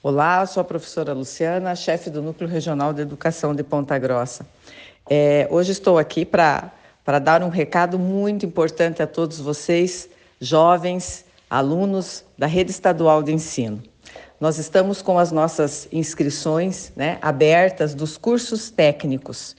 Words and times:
Olá, 0.00 0.46
sou 0.46 0.60
a 0.60 0.64
professora 0.64 1.12
Luciana, 1.12 1.74
chefe 1.74 2.08
do 2.08 2.22
Núcleo 2.22 2.48
Regional 2.48 2.92
de 2.92 3.02
Educação 3.02 3.52
de 3.52 3.64
Ponta 3.64 3.98
Grossa. 3.98 4.46
É, 5.10 5.48
hoje 5.50 5.72
estou 5.72 5.98
aqui 5.98 6.24
para 6.24 6.70
dar 7.20 7.42
um 7.42 7.48
recado 7.48 7.98
muito 7.98 8.46
importante 8.46 9.02
a 9.02 9.08
todos 9.08 9.40
vocês, 9.40 10.08
jovens, 10.40 11.24
alunos 11.50 12.24
da 12.38 12.46
Rede 12.46 12.70
Estadual 12.70 13.24
de 13.24 13.32
Ensino. 13.32 13.82
Nós 14.40 14.56
estamos 14.56 15.02
com 15.02 15.18
as 15.18 15.32
nossas 15.32 15.88
inscrições 15.90 16.92
né, 16.94 17.18
abertas 17.20 17.92
dos 17.92 18.16
cursos 18.16 18.70
técnicos. 18.70 19.56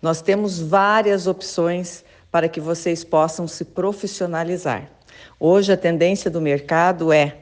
Nós 0.00 0.22
temos 0.22 0.60
várias 0.60 1.26
opções 1.26 2.04
para 2.30 2.48
que 2.48 2.60
vocês 2.60 3.02
possam 3.02 3.48
se 3.48 3.64
profissionalizar. 3.64 4.88
Hoje, 5.40 5.72
a 5.72 5.76
tendência 5.76 6.30
do 6.30 6.40
mercado 6.40 7.12
é 7.12 7.38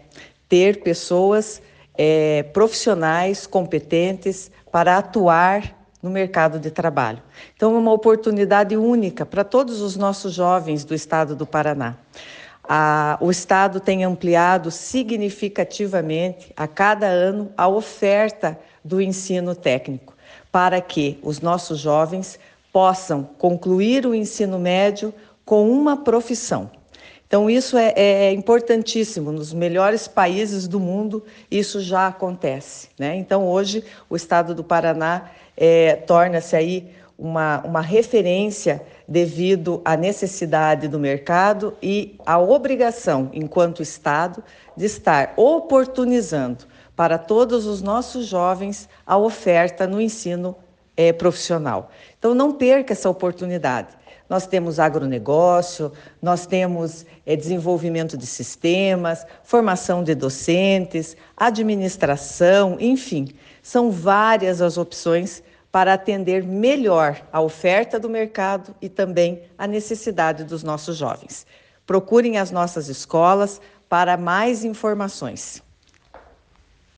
ter 0.49 0.81
pessoas 0.81 1.61
é, 1.99 2.45
profissionais 2.45 3.47
competentes 3.47 4.51
para 4.71 4.97
atuar 4.97 5.77
no 6.01 6.11
mercado 6.11 6.61
de 6.61 6.71
trabalho. 6.71 7.21
Então, 7.57 7.75
é 7.75 7.79
uma 7.79 7.93
oportunidade 7.93 8.77
única 8.77 9.27
para 9.27 9.43
todos 9.43 9.81
os 9.81 9.97
nossos 9.97 10.33
jovens 10.33 10.85
do 10.85 10.95
estado 10.95 11.35
do 11.35 11.45
Paraná. 11.45 11.97
A, 12.63 13.19
o 13.21 13.31
Estado 13.31 13.81
tem 13.81 14.05
ampliado 14.05 14.71
significativamente 14.71 16.53
a 16.57 16.69
cada 16.69 17.07
ano 17.07 17.51
a 17.57 17.67
oferta 17.67 18.59
do 18.85 19.01
ensino 19.01 19.55
técnico, 19.55 20.15
para 20.53 20.81
que 20.81 21.19
os 21.23 21.41
nossos 21.41 21.81
jovens 21.81 22.39
possam 22.73 23.25
concluir 23.39 24.07
o 24.07 24.15
ensino 24.15 24.59
médio 24.59 25.13
com 25.45 25.69
uma 25.71 25.97
profissão. 25.97 26.71
Então, 27.29 27.51
isso 27.51 27.77
é, 27.77 27.93
é, 27.95 28.25
é, 28.25 28.33
importantíssimo. 28.33 29.31
Nos 29.31 29.53
melhores 29.53 30.09
países 30.09 30.67
do 30.67 30.81
mundo, 30.81 31.23
isso 31.51 31.79
já 31.79 32.07
acontece. 32.07 32.89
Né? 32.99 33.17
Então, 33.17 33.47
hoje, 33.47 33.85
o 34.09 34.17
estado 34.17 34.55
do 34.55 34.65
Paraná 34.65 35.31
é, 35.55 35.95
torna-se 35.95 36.57
aí 36.57 36.91
uma, 37.19 37.61
uma 37.67 37.83
referência 37.83 38.83
devido 39.07 39.83
à 39.85 39.95
necessidade 39.95 40.89
do 40.89 40.99
mercado 40.99 41.77
e 41.83 42.17
à 42.25 42.39
obrigação, 42.39 43.29
enquanto 43.35 43.83
Estado, 43.83 44.43
de 44.75 44.87
estar 44.87 45.35
oportunizando 45.37 46.65
para 46.97 47.19
todos 47.19 47.67
os 47.67 47.83
nossos 47.83 48.27
jovens 48.27 48.89
a 49.07 49.19
oferta 49.19 49.87
no 49.87 50.01
ensino 50.01 50.57
é, 50.99 51.15
profissional. 51.15 51.91
Então, 52.19 52.35
não 52.35 52.53
perca 52.53 52.93
essa 52.93 53.09
oportunidade 53.09 53.97
nós 54.29 54.47
temos 54.47 54.79
agronegócio, 54.79 55.91
nós 56.21 56.47
temos 56.47 57.07
é, 57.25 57.35
desenvolvimento 57.35 58.17
de 58.17 58.27
sistemas, 58.27 59.25
formação 59.43 60.05
de 60.05 60.15
docentes, 60.15 61.17
administração, 61.37 62.77
enfim, 62.79 63.29
são 63.63 63.91
várias 63.91 64.61
as 64.61 64.77
opções 64.77 65.43
para 65.73 65.95
atender 65.95 66.43
melhor 66.45 67.21
a 67.33 67.41
oferta 67.41 67.99
do 67.99 68.09
mercado 68.09 68.75
e 68.83 68.89
também 68.89 69.43
a 69.57 69.67
necessidade 69.67 70.45
dos 70.45 70.63
nossos 70.63 70.97
jovens. 70.97 71.47
Procurem 71.87 72.37
as 72.37 72.51
nossas 72.51 72.89
escolas 72.89 73.61
para 73.89 74.17
mais 74.17 74.65
informações. 74.65 75.63